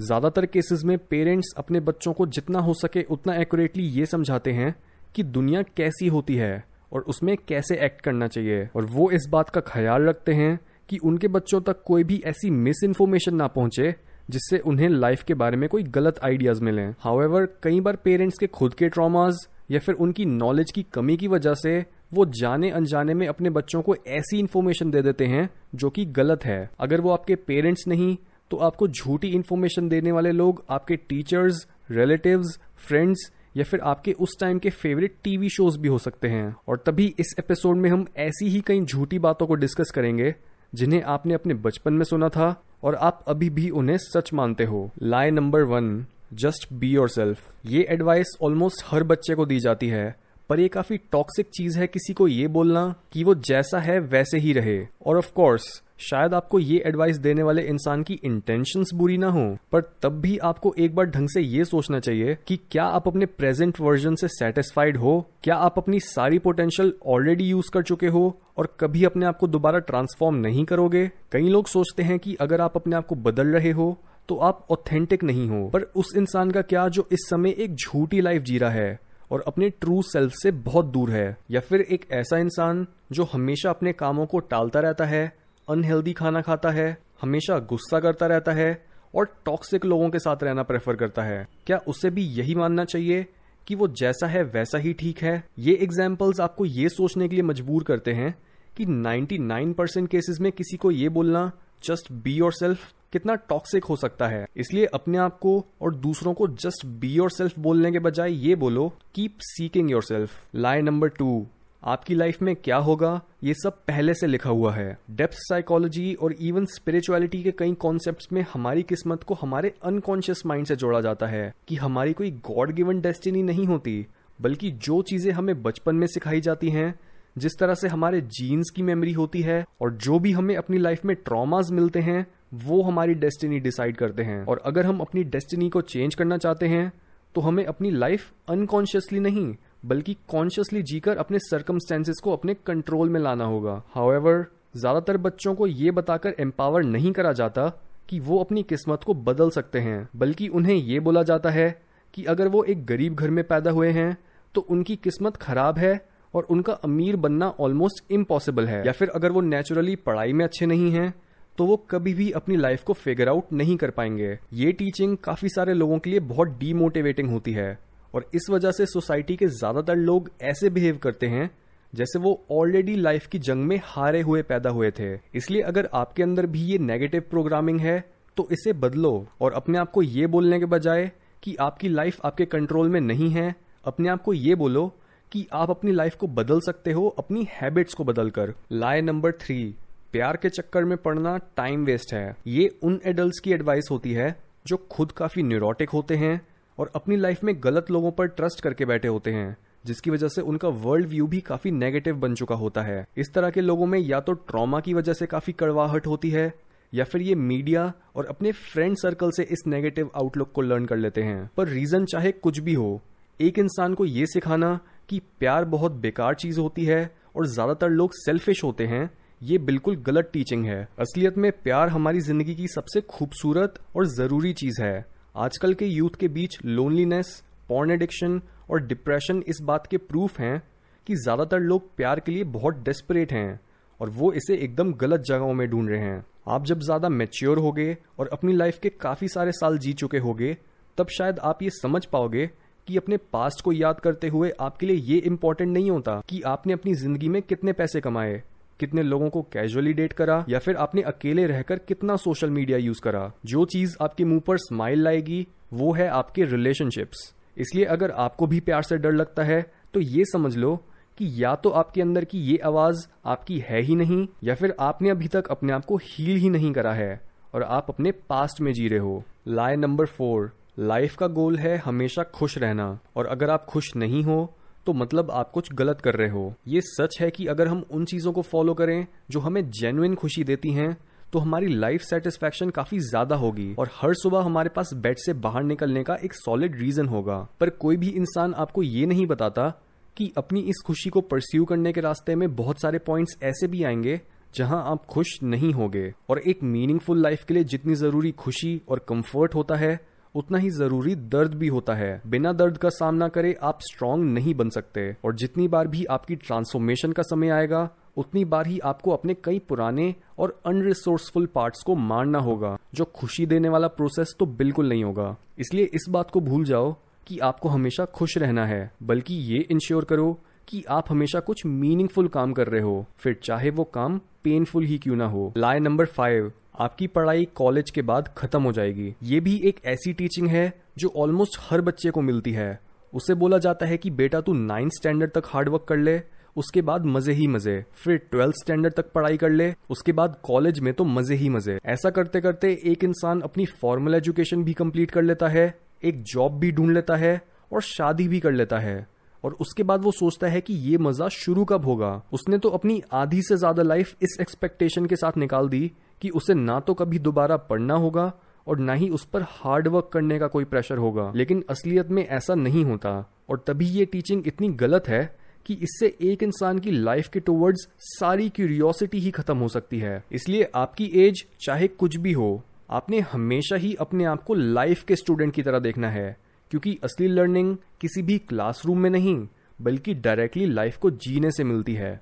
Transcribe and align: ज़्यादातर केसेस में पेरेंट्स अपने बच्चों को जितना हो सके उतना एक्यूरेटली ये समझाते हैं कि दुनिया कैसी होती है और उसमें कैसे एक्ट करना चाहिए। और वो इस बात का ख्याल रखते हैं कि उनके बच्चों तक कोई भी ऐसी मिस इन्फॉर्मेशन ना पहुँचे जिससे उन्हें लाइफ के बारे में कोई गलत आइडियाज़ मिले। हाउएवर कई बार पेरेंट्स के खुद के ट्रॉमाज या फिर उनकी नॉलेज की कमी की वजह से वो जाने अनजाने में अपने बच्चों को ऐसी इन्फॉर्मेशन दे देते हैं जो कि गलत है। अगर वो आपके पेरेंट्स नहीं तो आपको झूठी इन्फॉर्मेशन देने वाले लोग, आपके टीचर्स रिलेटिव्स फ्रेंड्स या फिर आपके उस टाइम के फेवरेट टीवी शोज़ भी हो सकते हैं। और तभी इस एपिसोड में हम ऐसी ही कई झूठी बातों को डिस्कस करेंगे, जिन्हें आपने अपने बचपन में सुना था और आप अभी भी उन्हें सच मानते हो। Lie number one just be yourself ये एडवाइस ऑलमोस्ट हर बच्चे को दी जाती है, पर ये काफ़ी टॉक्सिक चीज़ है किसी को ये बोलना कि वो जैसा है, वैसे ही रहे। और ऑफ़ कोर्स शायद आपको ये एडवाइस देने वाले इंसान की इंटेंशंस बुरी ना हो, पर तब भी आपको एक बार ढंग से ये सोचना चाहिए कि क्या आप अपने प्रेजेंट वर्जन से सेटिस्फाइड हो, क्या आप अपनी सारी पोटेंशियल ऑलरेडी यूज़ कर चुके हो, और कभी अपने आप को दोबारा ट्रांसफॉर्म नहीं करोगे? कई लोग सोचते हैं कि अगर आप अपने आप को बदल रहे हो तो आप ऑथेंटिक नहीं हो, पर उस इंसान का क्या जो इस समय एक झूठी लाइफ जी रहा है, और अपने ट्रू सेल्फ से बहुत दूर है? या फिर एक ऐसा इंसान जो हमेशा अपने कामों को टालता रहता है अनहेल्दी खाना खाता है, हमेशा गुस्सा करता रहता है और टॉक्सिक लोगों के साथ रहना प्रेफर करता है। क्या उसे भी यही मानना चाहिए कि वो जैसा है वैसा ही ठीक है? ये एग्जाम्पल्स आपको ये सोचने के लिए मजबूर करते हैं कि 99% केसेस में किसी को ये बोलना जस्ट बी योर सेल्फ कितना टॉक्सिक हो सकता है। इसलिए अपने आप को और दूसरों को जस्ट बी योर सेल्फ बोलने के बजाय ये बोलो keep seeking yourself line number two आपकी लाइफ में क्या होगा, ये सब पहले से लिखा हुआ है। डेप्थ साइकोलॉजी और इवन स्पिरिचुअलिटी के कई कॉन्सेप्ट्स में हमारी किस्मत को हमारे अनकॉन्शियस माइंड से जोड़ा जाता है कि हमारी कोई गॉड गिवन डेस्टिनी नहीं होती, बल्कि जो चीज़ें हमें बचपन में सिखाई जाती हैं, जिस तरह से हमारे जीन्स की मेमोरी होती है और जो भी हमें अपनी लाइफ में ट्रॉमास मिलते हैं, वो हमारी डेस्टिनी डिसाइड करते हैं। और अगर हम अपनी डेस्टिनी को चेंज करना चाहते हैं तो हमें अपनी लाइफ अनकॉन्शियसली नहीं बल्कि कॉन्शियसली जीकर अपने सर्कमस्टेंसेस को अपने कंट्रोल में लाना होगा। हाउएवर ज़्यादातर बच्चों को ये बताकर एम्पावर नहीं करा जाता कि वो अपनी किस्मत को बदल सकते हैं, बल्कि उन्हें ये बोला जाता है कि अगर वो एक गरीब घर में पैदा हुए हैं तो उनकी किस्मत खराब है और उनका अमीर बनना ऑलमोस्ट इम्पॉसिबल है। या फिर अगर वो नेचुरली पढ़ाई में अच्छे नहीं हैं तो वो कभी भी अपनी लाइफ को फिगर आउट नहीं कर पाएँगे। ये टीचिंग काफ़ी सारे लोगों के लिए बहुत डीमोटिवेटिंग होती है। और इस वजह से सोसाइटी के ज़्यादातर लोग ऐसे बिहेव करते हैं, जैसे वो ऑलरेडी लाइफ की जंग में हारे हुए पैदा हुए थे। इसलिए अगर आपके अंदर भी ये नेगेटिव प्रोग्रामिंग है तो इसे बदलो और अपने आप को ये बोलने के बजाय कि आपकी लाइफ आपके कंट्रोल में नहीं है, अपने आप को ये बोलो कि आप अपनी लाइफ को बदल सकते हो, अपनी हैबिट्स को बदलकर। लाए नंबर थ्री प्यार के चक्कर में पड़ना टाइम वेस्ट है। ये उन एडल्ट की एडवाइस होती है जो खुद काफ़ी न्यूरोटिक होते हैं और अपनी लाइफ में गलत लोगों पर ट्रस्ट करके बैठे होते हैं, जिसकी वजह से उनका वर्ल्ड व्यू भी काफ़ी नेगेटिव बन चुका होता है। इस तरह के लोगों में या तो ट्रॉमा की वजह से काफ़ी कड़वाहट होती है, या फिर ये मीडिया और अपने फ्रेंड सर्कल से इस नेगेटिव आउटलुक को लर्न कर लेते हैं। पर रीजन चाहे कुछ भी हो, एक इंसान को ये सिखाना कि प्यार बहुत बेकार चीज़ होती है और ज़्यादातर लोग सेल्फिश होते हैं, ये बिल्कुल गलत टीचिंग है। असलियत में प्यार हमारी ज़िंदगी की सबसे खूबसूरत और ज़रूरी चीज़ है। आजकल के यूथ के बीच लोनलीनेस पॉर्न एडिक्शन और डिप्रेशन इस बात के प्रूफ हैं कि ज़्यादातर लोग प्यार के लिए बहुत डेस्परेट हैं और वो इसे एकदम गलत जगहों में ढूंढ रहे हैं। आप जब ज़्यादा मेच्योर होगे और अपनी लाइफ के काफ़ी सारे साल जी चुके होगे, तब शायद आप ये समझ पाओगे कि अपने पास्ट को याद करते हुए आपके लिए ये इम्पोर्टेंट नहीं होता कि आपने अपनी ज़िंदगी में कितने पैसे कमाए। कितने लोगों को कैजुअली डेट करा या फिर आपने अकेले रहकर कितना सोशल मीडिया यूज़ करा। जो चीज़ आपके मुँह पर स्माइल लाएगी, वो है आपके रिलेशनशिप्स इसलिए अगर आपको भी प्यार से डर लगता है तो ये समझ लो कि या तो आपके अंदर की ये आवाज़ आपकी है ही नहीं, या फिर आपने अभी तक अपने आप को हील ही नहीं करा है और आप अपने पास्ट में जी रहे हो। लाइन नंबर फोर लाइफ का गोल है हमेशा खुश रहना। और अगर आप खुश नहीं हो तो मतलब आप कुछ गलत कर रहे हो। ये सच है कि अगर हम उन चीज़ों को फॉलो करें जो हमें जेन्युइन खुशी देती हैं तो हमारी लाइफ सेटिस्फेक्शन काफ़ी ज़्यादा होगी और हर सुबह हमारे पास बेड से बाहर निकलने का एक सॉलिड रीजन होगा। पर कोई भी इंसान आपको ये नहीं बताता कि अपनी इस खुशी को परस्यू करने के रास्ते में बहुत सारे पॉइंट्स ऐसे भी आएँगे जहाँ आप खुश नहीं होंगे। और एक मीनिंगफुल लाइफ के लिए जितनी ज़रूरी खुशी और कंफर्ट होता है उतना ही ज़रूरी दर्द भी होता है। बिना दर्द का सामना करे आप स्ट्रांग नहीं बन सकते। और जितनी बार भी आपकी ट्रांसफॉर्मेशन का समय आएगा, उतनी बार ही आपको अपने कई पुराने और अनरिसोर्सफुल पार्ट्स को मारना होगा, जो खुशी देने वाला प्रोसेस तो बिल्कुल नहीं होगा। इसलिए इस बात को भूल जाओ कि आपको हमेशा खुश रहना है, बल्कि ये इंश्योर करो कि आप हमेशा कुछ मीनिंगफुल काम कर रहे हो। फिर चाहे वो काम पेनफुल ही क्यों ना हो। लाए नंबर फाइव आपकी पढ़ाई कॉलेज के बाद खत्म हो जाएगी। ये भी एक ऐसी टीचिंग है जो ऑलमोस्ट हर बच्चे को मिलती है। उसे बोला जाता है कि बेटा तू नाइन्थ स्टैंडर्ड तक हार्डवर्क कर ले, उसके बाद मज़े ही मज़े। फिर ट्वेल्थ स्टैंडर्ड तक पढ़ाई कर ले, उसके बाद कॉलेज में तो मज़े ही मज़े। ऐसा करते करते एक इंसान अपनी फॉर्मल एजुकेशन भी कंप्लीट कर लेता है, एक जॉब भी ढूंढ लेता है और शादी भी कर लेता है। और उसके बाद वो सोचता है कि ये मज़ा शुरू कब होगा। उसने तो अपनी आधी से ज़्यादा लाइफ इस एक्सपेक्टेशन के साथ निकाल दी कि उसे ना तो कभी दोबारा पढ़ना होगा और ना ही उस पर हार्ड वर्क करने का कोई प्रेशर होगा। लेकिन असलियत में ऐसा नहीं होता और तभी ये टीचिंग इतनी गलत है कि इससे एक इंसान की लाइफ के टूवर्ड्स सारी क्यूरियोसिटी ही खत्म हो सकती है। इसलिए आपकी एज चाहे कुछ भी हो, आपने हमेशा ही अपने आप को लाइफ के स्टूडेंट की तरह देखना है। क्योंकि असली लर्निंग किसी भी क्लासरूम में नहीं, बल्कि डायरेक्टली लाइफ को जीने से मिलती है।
ज़्यादातर 0.00 0.46
केसेस 0.46 0.82
में 0.84 0.96
पेरेंट्स 1.00 1.52
अपने 1.58 1.80
बच्चों 1.80 2.12
को 2.12 2.26
जितना 2.28 2.58
हो 2.58 2.74
सके 2.74 3.02
उतना 3.10 3.34
एक्यूरेटली 3.36 3.82
ये 3.90 4.06
समझाते 4.06 4.52
हैं 4.52 4.74
कि 5.14 5.22
दुनिया 5.24 5.62
कैसी 5.76 6.06
होती 6.08 6.36
है 6.36 6.52
और 6.92 7.00
उसमें 7.02 7.36
कैसे 7.48 7.76
एक्ट 7.76 8.00
करना 8.00 8.26
चाहिए। 8.26 8.68
और 8.76 8.84
वो 8.86 9.10
इस 9.10 9.26
बात 9.30 9.50
का 9.50 9.60
ख्याल 9.66 10.08
रखते 10.08 10.32
हैं 10.32 10.58
कि 10.88 10.98
उनके 10.98 11.28
बच्चों 11.28 11.60
तक 11.60 11.82
कोई 11.86 12.04
भी 12.04 12.22
ऐसी 12.26 12.50
मिस 12.50 12.82
इन्फॉर्मेशन 12.84 13.34
ना 13.34 13.46
पहुँचे 13.48 13.94
जिससे 14.30 14.58
उन्हें 14.60 14.88
लाइफ 14.88 15.22
के 15.22 15.34
बारे 15.34 15.56
में 15.56 15.68
कोई 15.68 15.82
गलत 15.90 16.18
आइडियाज़ 16.24 16.62
मिले। 16.64 16.82
हाउएवर 17.00 17.46
कई 17.62 17.80
बार 17.80 17.96
पेरेंट्स 17.96 18.38
के 18.38 18.46
खुद 18.48 18.74
के 18.74 18.88
ट्रॉमाज 18.88 19.46
या 19.70 19.78
फिर 19.78 19.94
उनकी 19.96 20.24
नॉलेज 20.26 20.70
की 20.70 20.82
कमी 20.94 21.16
की 21.16 21.28
वजह 21.28 21.54
से 21.54 21.78
वो 22.14 22.24
जाने 22.34 22.70
अनजाने 22.70 23.14
में 23.14 23.26
अपने 23.28 23.50
बच्चों 23.50 23.82
को 23.82 23.94
ऐसी 24.08 24.38
इन्फॉर्मेशन 24.38 24.90
दे 24.90 25.02
देते 25.02 25.26
हैं 25.26 25.48
जो 25.74 25.90
कि 25.90 26.04
गलत 26.12 26.44
है। 26.44 26.70
अगर 26.80 27.00
वो 27.00 27.10
आपके 27.10 27.34
पेरेंट्स 27.36 27.86
नहीं 27.88 28.16
तो 28.50 28.56
आपको 28.56 28.88
झूठी 28.88 29.28
इन्फॉर्मेशन 29.28 29.88
देने 29.88 30.12
वाले 30.12 30.30
लोग, 30.32 30.64
आपके 30.70 30.96
टीचर्स 30.98 31.66
रिलेटिव्स 31.90 32.58
फ्रेंड्स 32.78 33.30
या 33.56 33.64
फिर 33.64 33.80
आपके 33.80 34.12
उस 34.12 34.36
टाइम 34.40 34.58
के 34.58 34.70
फेवरेट 34.70 35.14
टीवी 35.24 35.48
शोज़ 35.48 35.78
भी 35.78 35.88
हो 35.88 35.98
सकते 35.98 36.28
हैं। 36.28 36.54
और 36.68 36.82
तभी 36.86 37.14
इस 37.18 37.34
एपिसोड 37.38 37.76
में 37.76 37.90
हम 37.90 38.06
ऐसी 38.18 38.48
ही 38.48 38.60
कई 38.60 38.80
झूठी 38.80 39.18
बातों 39.18 39.46
को 39.46 39.54
डिस्कस 39.54 39.90
करेंगे, 39.90 40.34
जिन्हें 40.72 41.02
आपने 41.02 41.34
अपने 41.34 41.54
बचपन 41.56 41.92
में 41.92 42.04
सुना 42.04 42.28
था 42.28 42.54
और 42.82 42.94
आप 42.94 43.24
अभी 43.28 43.50
भी 43.50 43.68
उन्हें 43.70 43.96
सच 43.98 44.32
मानते 44.34 44.64
हो। 44.64 44.90
Lie 45.02 45.30
number 45.30 45.62
one 45.62 46.06
just 46.34 46.72
be 46.72 46.90
yourself 47.08 47.52
ये 47.66 47.86
एडवाइस 47.90 48.36
ऑलमोस्ट 48.42 48.84
हर 48.86 49.02
बच्चे 49.02 49.34
को 49.34 49.46
दी 49.46 49.58
जाती 49.60 49.88
है, 49.88 50.14
पर 50.48 50.60
ये 50.60 50.68
काफ़ी 50.68 50.96
टॉक्सिक 51.12 51.46
चीज़ 51.48 51.78
है 51.78 51.86
किसी 51.86 52.12
को 52.12 52.28
ये 52.28 52.46
बोलना 52.48 52.94
कि 53.12 53.24
वो 53.24 53.34
जैसा 53.34 53.78
है, 53.78 53.98
वैसे 54.00 54.38
ही 54.38 54.52
रहे। 54.52 54.78
और 55.06 55.18
ऑफ़ 55.18 55.32
कोर्स 55.32 55.82
शायद 56.00 56.34
आपको 56.34 56.58
ये 56.58 56.82
एडवाइस 56.86 57.16
देने 57.16 57.42
वाले 57.42 57.62
इंसान 57.62 58.02
की 58.02 58.14
इंटेंशंस 58.24 58.90
बुरी 58.94 59.16
ना 59.18 59.28
हो, 59.28 59.56
पर 59.72 59.82
तब 60.02 60.20
भी 60.20 60.36
आपको 60.38 60.74
एक 60.78 60.94
बार 60.94 61.06
ढंग 61.06 61.28
से 61.28 61.40
ये 61.40 61.64
सोचना 61.64 62.00
चाहिए 62.00 62.36
कि 62.46 62.56
क्या 62.70 62.84
आप 62.84 63.08
अपने 63.08 63.26
प्रेजेंट 63.26 63.80
वर्जन 63.80 64.14
से 64.14 64.28
सेटिस्फाइड 64.28 64.96
हो, 64.96 65.26
क्या 65.44 65.54
आप 65.56 65.78
अपनी 65.78 66.00
सारी 66.00 66.38
पोटेंशियल 66.38 66.92
ऑलरेडी 67.06 67.44
यूज़ 67.44 67.70
कर 67.72 67.82
चुके 67.82 68.06
हो, 68.06 68.36
और 68.58 68.74
कभी 68.80 69.04
अपने 69.04 69.26
आप 69.26 69.38
को 69.38 69.46
दोबारा 69.46 69.78
ट्रांसफॉर्म 69.80 70.36
नहीं 70.36 70.64
करोगे? 70.64 71.06
कई 71.32 71.48
लोग 71.48 71.66
सोचते 71.66 72.02
हैं 72.02 72.18
कि 72.18 72.34
अगर 72.40 72.60
आप 72.60 72.76
अपने 72.76 72.96
आप 72.96 73.06
को 73.06 73.14
बदल 73.16 73.46
रहे 73.48 73.70
हो 73.70 73.96
तो 74.28 74.36
आप 74.36 74.66
ऑथेंटिक 74.70 75.22
नहीं 75.24 75.48
हो, 75.48 75.68
पर 75.68 75.82
उस 75.96 76.12
इंसान 76.16 76.50
का 76.50 76.62
क्या 76.62 76.88
जो 76.88 77.06
इस 77.12 77.28
समय 77.30 77.54
एक 77.58 77.74
झूठी 77.74 78.20
लाइफ 78.20 78.42
जी 78.42 78.58
रहा 78.58 78.70
है, 78.70 78.98
और 79.30 79.42
अपने 79.46 79.70
ट्रू 79.70 80.00
सेल्फ 80.02 80.32
से 80.32 80.50
बहुत 80.50 80.86
दूर 80.86 81.10
है? 81.10 81.36
या 81.50 81.60
फिर 81.60 81.80
एक 81.82 82.04
ऐसा 82.12 82.38
इंसान 82.38 82.86
जो 83.12 83.24
हमेशा 83.32 83.70
अपने 83.70 83.92
कामों 83.92 84.26
को 84.26 84.38
टालता 84.40 84.80
रहता 84.80 85.04
है 85.04 85.32
अनहेल्दी 85.68 86.12
खाना 86.12 86.40
खाता 86.40 86.70
है, 86.70 86.98
हमेशा 87.22 87.58
गुस्सा 87.58 88.00
करता 88.00 88.26
रहता 88.26 88.52
है 88.52 88.84
और 89.14 89.24
टॉक्सिक 89.44 89.84
लोगों 89.84 90.10
के 90.10 90.18
साथ 90.18 90.42
रहना 90.42 90.62
प्रेफर 90.62 90.96
करता 90.96 91.22
है। 91.22 91.46
क्या 91.66 91.78
उसे 91.88 92.10
भी 92.10 92.22
यही 92.22 92.54
मानना 92.54 92.84
चाहिए 92.84 93.26
कि 93.66 93.74
वो 93.74 93.88
जैसा 93.88 94.26
है 94.26 94.42
वैसा 94.44 94.78
ही 94.78 94.92
ठीक 94.92 95.22
है? 95.22 95.44
ये 95.58 95.74
एग्जाम्पल्स 95.74 96.40
आपको 96.40 96.64
ये 96.64 96.88
सोचने 96.88 97.28
के 97.28 97.34
लिए 97.36 97.42
मजबूर 97.42 97.84
करते 97.84 98.12
हैं 98.12 98.34
कि 98.76 98.86
99% 98.86 100.08
केसेस 100.08 100.38
में 100.40 100.52
किसी 100.52 100.76
को 100.76 100.90
ये 100.90 101.08
बोलना 101.08 101.50
जस्ट 101.84 102.12
बी 102.12 102.32
योर 102.32 102.52
सेल्फ 102.52 102.92
कितना 103.12 103.34
टॉक्सिक 103.34 103.84
हो 103.84 103.96
सकता 103.96 104.26
है। 104.26 104.46
इसलिए 104.56 104.86
अपने 104.86 105.18
आप 105.18 105.38
को 105.38 105.66
और 105.82 105.94
दूसरों 105.94 106.34
को 106.34 106.48
जस्ट 106.48 106.86
बी 106.86 107.08
योर 107.08 107.30
सेल्फ 107.30 107.58
बोलने 107.58 107.92
के 107.92 107.98
बजाय 107.98 108.32
ये 108.32 108.54
बोलो 108.54 108.92
keep 109.14 109.36
seeking 109.40 109.90
yourself 110.02 110.30
line 110.54 110.84
number 110.84 111.08
two 111.08 111.46
आपकी 111.82 112.14
लाइफ 112.14 112.40
में 112.42 112.54
क्या 112.56 112.76
होगा, 112.76 113.20
ये 113.44 113.52
सब 113.54 113.76
पहले 113.86 114.14
से 114.14 114.26
लिखा 114.26 114.50
हुआ 114.50 114.72
है। 114.74 114.98
डेप्थ 115.10 115.36
साइकोलॉजी 115.38 116.12
और 116.14 116.32
इवन 116.32 116.64
स्पिरिचुअलिटी 116.66 117.42
के 117.42 117.50
कई 117.50 117.72
कॉन्सेप्ट्स 117.74 118.28
में 118.32 118.44
हमारी 118.52 118.82
किस्मत 118.82 119.22
को 119.22 119.34
हमारे 119.34 119.72
अनकॉन्शियस 119.84 120.42
माइंड 120.46 120.66
से 120.66 120.76
जोड़ा 120.76 121.00
जाता 121.00 121.26
है 121.26 121.52
कि 121.68 121.76
हमारी 121.76 122.12
कोई 122.12 122.30
गॉड 122.46 122.74
गिवन 122.74 123.00
डेस्टिनी 123.00 123.42
नहीं 123.42 123.66
होती, 123.66 124.06
बल्कि 124.38 124.70
जो 124.70 125.00
चीज़ें 125.02 125.32
हमें 125.32 125.62
बचपन 125.62 125.96
में 125.96 126.06
सिखाई 126.06 126.40
जाती 126.40 126.70
हैं, 126.70 126.94
जिस 127.38 127.58
तरह 127.58 127.74
से 127.74 127.88
हमारे 127.88 128.20
जीन्स 128.20 128.70
की 128.70 128.82
मेमोरी 128.82 129.12
होती 129.12 129.42
है 129.42 129.64
और 129.80 129.92
जो 129.94 130.18
भी 130.18 130.32
हमें 130.32 130.54
अपनी 130.56 130.78
लाइफ 130.78 131.04
में 131.04 131.14
ट्रॉमास 131.16 131.68
मिलते 131.72 132.00
हैं, 132.00 132.26
वो 132.54 132.82
हमारी 132.82 133.14
डेस्टिनी 133.14 133.60
डिसाइड 133.60 133.96
करते 133.96 134.22
हैं। 134.22 134.44
और 134.44 134.62
अगर 134.66 134.86
हम 134.86 135.00
अपनी 135.00 135.24
डेस्टिनी 135.24 135.68
को 135.70 135.80
चेंज 135.82 136.14
करना 136.14 136.36
चाहते 136.36 136.66
हैं 136.66 136.90
तो 137.34 137.40
हमें 137.40 137.64
अपनी 137.64 137.90
लाइफ 137.90 138.30
अनकॉन्शियसली 138.48 139.20
नहीं 139.20 139.54
बल्कि 139.82 140.16
कॉन्शियसली 140.28 140.82
जीकर 140.82 141.16
अपने 141.16 141.38
सर्कमस्टेंसेस 141.40 142.20
को 142.24 142.32
अपने 142.32 142.54
कंट्रोल 142.66 143.08
में 143.08 143.20
लाना 143.20 143.44
होगा। 143.44 143.82
हाउएवर 143.94 144.44
ज़्यादातर 144.76 145.16
बच्चों 145.18 145.54
को 145.54 145.66
ये 145.66 145.90
बताकर 145.90 146.34
एम्पावर 146.40 146.82
नहीं 146.84 147.12
करा 147.12 147.32
जाता 147.32 147.68
कि 148.08 148.18
वो 148.20 148.38
अपनी 148.38 148.62
किस्मत 148.62 149.04
को 149.04 149.14
बदल 149.16 149.50
सकते 149.50 149.78
हैं, 149.80 150.08
बल्कि 150.16 150.48
उन्हें 150.48 150.74
ये 150.74 151.00
बोला 151.00 151.22
जाता 151.22 151.50
है 151.50 151.70
कि 152.14 152.24
अगर 152.24 152.48
वो 152.48 152.62
एक 152.64 152.84
गरीब 152.86 153.14
घर 153.14 153.30
में 153.30 153.42
पैदा 153.44 153.70
हुए 153.70 153.90
हैं 153.90 154.16
तो 154.54 154.60
उनकी 154.60 154.96
किस्मत 154.98 155.36
खराब 155.36 155.78
है 155.78 155.98
और 156.34 156.46
उनका 156.50 156.72
अमीर 156.84 157.16
बनना 157.16 157.48
ऑलमोस्ट 157.60 158.12
इम्पॉसिबल 158.12 158.66
है। 158.66 158.84
या 158.86 158.92
फिर 158.92 159.08
अगर 159.08 159.32
वो 159.32 159.40
नेचुरली 159.40 159.96
पढ़ाई 159.98 160.32
में 160.32 160.44
अच्छे 160.44 160.66
नहीं 160.66 160.90
हैं 160.92 161.12
तो 161.58 161.64
वो 161.66 161.76
कभी 161.90 162.14
भी 162.14 162.30
अपनी 162.32 162.56
लाइफ 162.56 162.82
को 162.82 162.92
फिगर 162.94 163.28
आउट 163.28 163.52
नहीं 163.52 163.76
कर 163.76 163.90
पाएँगे। 163.90 164.38
ये 164.54 164.72
टीचिंग 164.72 165.16
काफ़ी 165.16 165.48
सारे 165.48 165.74
लोगों 165.74 165.98
के 165.98 166.10
लिए 166.10 166.20
बहुत 166.20 166.48
डीमोटिवेटिंग 166.58 167.30
होती 167.30 167.52
है। 167.52 167.78
और 168.14 168.28
इस 168.34 168.46
वजह 168.50 168.70
से 168.72 168.86
सोसाइटी 168.86 169.36
के 169.36 169.46
ज़्यादातर 169.48 169.96
लोग 169.96 170.30
ऐसे 170.42 170.70
बिहेव 170.70 170.96
करते 170.98 171.26
हैं, 171.26 171.50
जैसे 171.92 172.18
वो 172.18 172.40
ऑलरेडी 172.52 172.94
लाइफ 172.96 173.26
की 173.26 173.38
जंग 173.40 173.64
में 173.64 173.80
हारे 173.84 174.20
हुए 174.22 174.42
पैदा 174.44 174.70
हुए 174.70 174.90
थे। 174.90 175.12
इसलिए 175.34 175.62
अगर 175.62 175.88
आपके 175.94 176.22
अंदर 176.22 176.46
भी 176.46 176.60
ये 176.62 176.78
नेगेटिव 176.80 177.22
प्रोग्रामिंग 177.30 177.80
है 177.80 178.04
तो 178.36 178.46
इसे 178.52 178.72
बदलो 178.74 179.26
और 179.40 179.52
अपने 179.52 179.78
आप 179.78 179.90
को 179.90 180.02
ये 180.02 180.26
बोलने 180.28 180.58
के 180.58 180.66
बजाय 180.66 181.10
कि 181.42 181.54
आपकी 181.60 181.88
लाइफ 181.88 182.20
आपके 182.24 182.44
कंट्रोल 182.46 182.88
में 182.88 183.00
नहीं 183.00 183.30
है, 183.30 183.54
अपने 183.84 184.08
आप 184.08 184.22
को 184.22 184.32
ये 184.34 184.54
बोलो 184.54 184.86
कि 185.32 185.46
आप 185.52 185.70
अपनी 185.70 185.92
लाइफ 185.92 186.14
को 186.16 186.26
बदल 186.28 186.60
सकते 186.60 186.92
हो, 186.92 187.06
अपनी 187.08 187.46
हैबिट्स 187.52 187.94
को 187.94 188.04
बदलकर। 188.04 188.54
लाए 188.72 189.00
नंबर 189.00 189.32
थ्री 189.40 189.74
प्यार 190.12 190.36
के 190.36 190.48
चक्कर 190.48 190.84
में 190.84 190.96
पड़ना 190.98 191.36
टाइम 191.56 191.84
वेस्ट 191.84 192.12
है। 192.14 192.36
ये 192.46 192.68
उन 192.82 193.00
एडल्ट 193.04 193.40
की 193.44 193.52
एडवाइस 193.52 193.88
होती 193.90 194.12
है 194.12 194.34
जो 194.66 194.76
खुद 194.90 195.12
काफ़ी 195.12 195.42
न्यूरोटिक 195.42 195.90
होते 195.90 196.16
हैं 196.16 196.40
और 196.78 196.90
अपनी 196.94 197.16
लाइफ 197.16 197.44
में 197.44 197.54
गलत 197.64 197.90
लोगों 197.90 198.10
पर 198.10 198.26
ट्रस्ट 198.28 198.60
करके 198.60 198.84
बैठे 198.84 199.08
होते 199.08 199.32
हैं, 199.32 199.56
जिसकी 199.84 200.10
वजह 200.10 200.28
से 200.28 200.40
उनका 200.42 200.68
वर्ल्ड 200.68 201.06
व्यू 201.08 201.26
भी 201.26 201.40
काफ़ी 201.42 201.70
नेगेटिव 201.70 202.16
बन 202.16 202.34
चुका 202.34 202.54
होता 202.54 202.82
है। 202.82 203.06
इस 203.16 203.32
तरह 203.34 203.50
के 203.50 203.60
लोगों 203.60 203.86
में 203.86 203.98
या 203.98 204.20
तो 204.20 204.32
ट्रॉमा 204.32 204.80
की 204.80 204.94
वजह 204.94 205.12
से 205.12 205.26
काफ़ी 205.26 205.52
कड़वाहट 205.54 206.06
होती 206.06 206.30
है, 206.30 206.52
या 206.92 207.04
फिर 207.04 207.22
ये 207.22 207.34
मीडिया 207.36 207.92
और 208.16 208.26
अपने 208.26 208.52
फ्रेंड 208.52 208.96
सर्कल 208.96 209.30
से 209.30 209.42
इस 209.44 209.66
नेगेटिव 209.66 210.10
आउटलुक 210.16 210.52
को 210.52 210.62
लर्न 210.62 210.86
कर 210.86 210.96
लेते 210.96 211.22
हैं। 211.22 211.50
पर 211.56 211.68
रीजन 211.68 212.04
चाहे 212.06 212.32
कुछ 212.32 212.58
भी 212.58 212.74
हो, 212.74 213.00
एक 213.40 213.58
इंसान 213.58 213.94
को 213.94 214.04
ये 214.04 214.26
सिखाना 214.26 214.78
कि 215.08 215.20
प्यार 215.40 215.64
बहुत 215.66 215.92
बेकार 215.92 216.34
चीज़ 216.34 216.58
होती 216.60 216.84
है 216.84 217.10
और 217.36 217.46
ज़्यादातर 217.46 217.88
लोग 217.90 218.12
सेल्फिश 218.16 218.62
होते 218.64 218.86
हैं, 218.86 219.10
ये 219.40 219.58
बिल्कुल 219.60 219.96
गलत 219.98 220.30
टीचिंग 220.32 220.64
है। 220.66 220.82
असलियत 220.98 221.38
में 221.38 221.50
प्यार 221.54 221.88
हमारी 221.88 222.20
ज़िंदगी 222.20 222.54
की 222.54 222.66
सबसे 222.68 223.00
खूबसूरत 223.02 223.78
और 223.96 224.06
ज़रूरी 224.08 224.52
चीज़ 224.54 224.82
है। 224.82 225.04
आजकल 225.34 225.74
के 225.74 225.86
यूथ 225.86 226.10
के 226.20 226.28
बीच 226.28 226.56
लोनलीनेस 226.64 227.42
पॉर्न 227.68 227.90
एडिक्शन 227.90 228.40
और 228.70 228.80
डिप्रेशन 228.80 229.42
इस 229.48 229.58
बात 229.62 229.86
के 229.86 229.96
प्रूफ 229.98 230.38
हैं 230.40 230.62
कि 231.06 231.14
ज़्यादातर 231.14 231.60
लोग 231.60 231.94
प्यार 231.96 232.20
के 232.20 232.32
लिए 232.32 232.44
बहुत 232.46 232.82
डेस्परेट 232.84 233.32
हैं 233.32 233.60
और 234.00 234.10
वो 234.10 234.32
इसे 234.32 234.54
एकदम 234.54 234.92
गलत 234.92 235.20
जगहों 235.20 235.52
में 235.54 235.68
ढूंढ 235.70 235.90
रहे 235.90 236.00
हैं। 236.00 236.24
आप 236.48 236.64
जब 236.66 236.80
ज़्यादा 236.80 237.08
मेच्योर 237.08 237.58
होगे 237.58 237.96
और 238.18 238.28
अपनी 238.28 238.52
लाइफ 238.52 238.78
के 238.78 238.88
काफ़ी 238.90 239.28
सारे 239.28 239.52
साल 239.52 239.78
जी 239.78 239.92
चुके 239.92 240.18
होगे, 240.18 240.56
तब 240.98 241.08
शायद 241.08 241.38
आप 241.38 241.62
ये 241.62 241.70
समझ 241.72 242.04
पाओगे 242.06 242.46
कि 242.88 242.96
अपने 242.96 243.16
पास्ट 243.32 243.60
को 243.60 243.72
याद 243.72 244.00
करते 244.00 244.28
हुए 244.28 244.52
आपके 244.60 244.86
लिए 244.86 244.96
ये 245.06 245.18
इम्पोर्टेंट 245.20 245.72
नहीं 245.72 245.90
होता 245.90 246.20
कि 246.28 246.40
आपने 246.48 246.72
अपनी 246.72 246.94
ज़िंदगी 246.96 247.28
में 247.28 247.42
कितने 247.42 247.72
पैसे 247.72 248.00
कमाए। 248.00 248.42
कितने 248.80 249.02
लोगों 249.02 249.28
को 249.30 249.42
कैजुअली 249.52 249.92
डेट 249.92 250.12
करा 250.12 250.44
या 250.48 250.58
फिर 250.58 250.76
आपने 250.76 251.02
अकेले 251.02 251.46
रहकर 251.46 251.78
कितना 251.78 252.16
सोशल 252.18 252.50
मीडिया 252.50 252.78
यूज़ 252.78 253.00
करा। 253.00 253.30
जो 253.46 253.64
चीज़ 253.64 253.96
आपके 254.02 254.24
मुँह 254.24 254.40
पर 254.40 254.58
स्माइल 254.58 255.02
लाएगी, 255.02 255.46
वो 255.72 255.92
है 255.92 256.08
आपके 256.10 256.44
रिलेशनशिप्स 256.46 257.32
इसलिए 257.56 257.84
अगर 257.86 258.10
आपको 258.10 258.46
भी 258.46 258.60
प्यार 258.60 258.82
से 258.82 258.96
डर 258.96 259.12
लगता 259.12 259.42
है 259.42 259.64
तो 259.94 260.00
ये 260.00 260.24
समझ 260.24 260.56
लो 260.56 260.76
कि 261.18 261.32
या 261.36 261.54
तो 261.54 261.70
आपके 261.70 262.02
अंदर 262.02 262.24
की 262.24 262.38
ये 262.40 262.56
आवाज़ 262.64 263.06
आपकी 263.26 263.58
है 263.60 263.80
ही 263.82 263.94
नहीं, 263.94 264.26
या 264.44 264.54
फिर 264.54 264.74
आपने 264.80 265.10
अभी 265.10 265.28
तक 265.28 265.48
अपने 265.50 265.72
आप 265.72 265.84
को 265.84 265.96
हील 266.04 266.36
ही 266.36 266.50
नहीं 266.50 266.72
करा 266.72 266.92
है 266.92 267.20
और 267.54 267.62
आप 267.62 267.86
अपने 267.88 268.10
पास्ट 268.28 268.60
में 268.60 268.72
जी 268.72 268.86
रहे 268.88 268.98
हो। 268.98 269.22
लाइन 269.48 269.80
नंबर 269.80 270.06
फोर 270.08 270.50
लाइफ 270.78 271.16
का 271.16 271.26
गोल 271.28 271.56
है 271.58 271.76
हमेशा 271.76 272.22
खुश 272.34 272.56
रहना। 272.58 272.98
और 273.16 273.26
अगर 273.26 273.50
आप 273.50 273.64
खुश 273.64 273.90
नहीं 273.96 274.22
हो 274.22 274.38
तो 274.86 274.92
मतलब 274.92 275.30
आप 275.30 275.50
कुछ 275.50 275.72
गलत 275.72 276.00
कर 276.00 276.14
रहे 276.14 276.28
हो। 276.28 276.52
ये 276.68 276.80
सच 276.80 277.16
है 277.20 277.30
कि 277.30 277.46
अगर 277.46 277.68
हम 277.68 277.84
उन 277.90 278.04
चीज़ों 278.04 278.32
को 278.32 278.42
फॉलो 278.42 278.74
करें 278.74 279.06
जो 279.30 279.40
हमें 279.40 279.70
जेन्युइन 279.70 280.14
खुशी 280.14 280.44
देती 280.44 280.72
हैं 280.72 280.96
तो 281.32 281.38
हमारी 281.38 281.66
लाइफ 281.68 282.00
सेटिस्फेक्शन 282.00 282.70
काफ़ी 282.70 282.98
ज़्यादा 283.00 283.36
होगी 283.36 283.74
और 283.78 283.90
हर 283.94 284.14
सुबह 284.14 284.40
हमारे 284.40 284.68
पास 284.68 284.90
बेड 284.94 285.18
से 285.18 285.32
बाहर 285.34 285.62
निकलने 285.62 286.02
का 286.04 286.14
एक 286.24 286.34
सॉलिड 286.34 286.76
रीजन 286.76 287.08
होगा। 287.08 287.36
पर 287.60 287.70
कोई 287.70 287.96
भी 287.96 288.08
इंसान 288.10 288.54
आपको 288.54 288.82
ये 288.82 289.06
नहीं 289.06 289.26
बताता 289.26 289.68
कि 290.16 290.32
अपनी 290.38 290.60
इस 290.60 290.82
खुशी 290.86 291.10
को 291.10 291.20
परस्यू 291.20 291.64
करने 291.64 291.92
के 291.92 292.00
रास्ते 292.00 292.34
में 292.34 292.54
बहुत 292.56 292.80
सारे 292.80 292.98
पॉइंट्स 292.98 293.36
ऐसे 293.42 293.66
भी 293.66 293.82
आएँगे 293.84 294.20
जहाँ 294.54 294.82
आप 294.86 295.04
खुश 295.04 295.38
नहीं 295.42 295.72
होंगे। 295.72 296.12
और 296.30 296.38
एक 296.40 296.62
मीनिंगफुल 296.62 297.22
लाइफ 297.22 297.44
के 297.44 297.54
लिए 297.54 297.64
जितनी 297.64 297.94
ज़रूरी 297.94 298.30
खुशी 298.38 298.80
और 298.88 299.04
कंफर्ट 299.08 299.54
होता 299.54 299.76
है 299.76 299.98
उतना 300.34 300.58
ही 300.58 300.70
ज़रूरी 300.70 301.14
दर्द 301.14 301.54
भी 301.54 301.68
होता 301.68 301.94
है। 301.94 302.20
बिना 302.26 302.52
दर्द 302.52 302.76
का 302.78 302.88
सामना 302.88 303.28
करे 303.28 303.56
आप 303.62 303.78
स्ट्रांग 303.82 304.24
नहीं 304.24 304.54
बन 304.54 304.68
सकते। 304.70 305.16
और 305.24 305.34
जितनी 305.34 305.68
बार 305.68 305.88
भी 305.88 306.04
आपकी 306.04 306.36
ट्रांसफॉर्मेशन 306.36 307.12
का 307.12 307.22
समय 307.22 307.48
आएगा, 307.48 307.88
उतनी 308.16 308.44
बार 308.44 308.66
ही 308.66 308.78
आपको 308.78 309.10
अपने 309.10 309.34
कई 309.34 309.58
पुराने 309.58 310.14
और 310.38 310.60
अनरिसोर्सफुल 310.66 311.46
पार्ट्स 311.46 311.82
को 311.82 311.94
मारना 311.94 312.38
होगा, 312.38 312.76
जो 312.94 313.04
खुशी 313.04 313.46
देने 313.46 313.68
वाला 313.68 313.88
प्रोसेस 313.88 314.34
तो 314.38 314.46
बिल्कुल 314.46 314.88
नहीं 314.88 315.04
होगा। 315.04 315.36
इसलिए 315.58 315.84
इस 315.84 316.06
बात 316.10 316.30
को 316.30 316.40
भूल 316.40 316.64
जाओ 316.64 316.96
कि 317.26 317.38
आपको 317.38 317.68
हमेशा 317.68 318.04
खुश 318.04 318.38
रहना 318.38 318.66
है, 318.66 318.92
बल्कि 319.02 319.34
ये 319.34 319.58
इंश्योर 319.70 320.04
करो 320.04 320.32
कि 320.68 320.84
आप 320.90 321.04
हमेशा 321.10 321.40
कुछ 321.40 321.66
मीनिंगफुल 321.66 322.28
काम 322.28 322.52
कर 322.52 322.66
रहे 322.66 322.80
हो। 322.80 323.06
फिर 323.18 323.40
चाहे 323.44 323.70
वो 323.70 323.84
काम 323.84 324.18
पेनफुल 324.44 324.84
ही 324.84 324.98
क्यों 324.98 325.16
ना 325.16 325.26
हो। 325.26 325.52
लाए 325.56 325.78
नंबर 325.78 326.06
फाइव 326.06 326.52
आपकी 326.80 327.06
पढ़ाई 327.06 327.44
कॉलेज 327.54 327.90
के 327.90 328.02
बाद 328.02 328.28
खत्म 328.36 328.62
हो 328.62 328.72
जाएगी। 328.72 329.14
ये 329.22 329.40
भी 329.40 329.56
एक 329.64 329.80
ऐसी 329.84 330.12
टीचिंग 330.12 330.48
है 330.48 330.72
जो 330.98 331.12
ऑलमोस्ट 331.16 331.58
हर 331.60 331.80
बच्चे 331.80 332.10
को 332.10 332.20
मिलती 332.22 332.52
है। 332.52 332.78
उसे 333.12 333.34
बोला 333.34 333.58
जाता 333.58 333.86
है 333.86 333.96
कि 333.96 334.10
बेटा 334.12 334.40
तू 334.40 334.52
नाइन्थ 334.54 334.92
स्टैंडर्ड 334.92 335.30
तक 335.30 335.46
हार्डवर्क 335.46 335.84
कर 335.88 335.96
ले, 335.96 336.20
उसके 336.56 336.82
बाद 336.82 337.04
मज़े 337.06 337.32
ही 337.32 337.46
मज़े। 337.46 337.84
फिर 337.94 338.16
ट्वेल्थ 338.30 338.54
स्टैंडर्ड 338.54 338.94
तक 338.94 339.12
पढ़ाई 339.12 339.36
कर 339.36 339.50
ले, 339.50 339.72
उसके 339.90 340.12
बाद 340.12 340.36
कॉलेज 340.42 340.80
में 340.80 340.92
तो 340.94 341.04
मज़े 341.06 341.36
ही 341.36 341.48
मज़े। 341.48 341.78
ऐसा 341.86 342.10
करते 342.10 342.40
करते 342.40 342.72
एक 342.84 343.04
इंसान 343.04 343.40
अपनी 343.40 343.66
फॉर्मल 343.82 344.14
एजुकेशन 344.14 344.64
भी 344.64 344.72
कंप्लीट 344.72 345.10
कर 345.10 345.22
लेता 345.22 345.48
है, 345.48 345.74
एक 346.02 346.22
जॉब 346.24 346.58
भी 346.60 346.72
ढूंढ 346.72 346.92
लेता 346.92 347.16
है 347.16 347.40
और 347.72 347.82
शादी 347.84 348.28
भी 348.28 348.40
कर 348.40 348.52
लेता 348.52 348.78
है। 348.78 349.06
और 349.44 349.56
उसके 349.60 349.82
बाद 349.82 350.04
वो 350.04 350.12
सोचता 350.12 350.46
है 350.46 350.60
कि 350.60 350.74
ये 350.74 350.98
मज़ा 350.98 351.28
शुरू 351.30 351.64
कब 351.64 351.84
होगा। 351.84 352.10
उसने 352.32 352.58
तो 352.58 352.68
अपनी 352.70 353.00
आधी 353.12 353.42
से 353.42 353.56
ज़्यादा 353.56 353.82
लाइफ 353.82 354.22
इस 354.22 354.36
एक्सपेक्टेशन 354.40 355.06
के 355.06 355.16
साथ 355.16 355.36
निकाल 355.36 355.68
दी 355.68 355.90
कि 356.22 356.30
उसे 356.30 356.54
ना 356.54 356.78
तो 356.80 356.94
कभी 356.94 357.18
दोबारा 357.20 357.56
पढ़ना 357.66 357.94
होगा 357.96 358.32
और 358.66 358.78
ना 358.78 358.94
ही 358.94 359.08
उस 359.10 359.24
पर 359.24 359.42
हार्ड 359.50 359.88
वर्क 359.88 360.10
करने 360.12 360.38
का 360.38 360.46
कोई 360.46 360.64
प्रेशर 360.66 360.98
होगा। 360.98 361.30
लेकिन 361.36 361.64
असलियत 361.70 362.10
में 362.10 362.26
ऐसा 362.26 362.54
नहीं 362.56 362.84
होता 362.84 363.12
और 363.50 363.64
तभी 363.66 363.86
ये 363.88 364.04
टीचिंग 364.04 364.46
इतनी 364.46 364.68
गलत 364.76 365.08
है 365.08 365.22
कि 365.66 365.74
इससे 365.76 366.06
एक 366.22 366.42
इंसान 366.42 366.78
की 366.78 366.90
लाइफ 366.90 367.28
के 367.28 367.40
टूवर्ड्स 367.40 367.86
सारी 368.10 368.48
क्यूरियोसिटी 368.48 369.18
ही 369.18 369.30
खत्म 369.30 369.56
हो 369.58 369.68
सकती 369.68 369.98
है। 369.98 370.22
इसलिए 370.32 370.70
आपकी 370.74 371.10
एज 371.16 371.44
चाहे 371.60 371.88
कुछ 371.88 372.16
भी 372.16 372.32
हो, 372.32 372.62
आपने 372.90 373.20
हमेशा 373.22 373.76
ही 373.76 373.94
अपने 374.00 374.24
आप 374.24 374.42
को 374.42 374.54
लाइफ 374.54 375.02
के 375.04 375.16
स्टूडेंट 375.16 375.52
की 375.54 375.62
तरह 375.62 375.78
देखना 375.78 376.10
है। 376.10 376.36
क्योंकि 376.70 376.98
असली 377.04 377.28
लर्निंग 377.28 377.76
किसी 378.00 378.22
भी 378.22 378.38
क्लासरूम 378.38 378.98
में 378.98 379.10
नहीं, 379.10 379.48
बल्कि 379.82 380.14
डायरेक्टली 380.14 380.66
लाइफ 380.66 380.96
को 380.96 381.10
जीने 381.10 381.50
से 381.50 381.64
मिलती 381.64 381.94
है। 381.94 382.20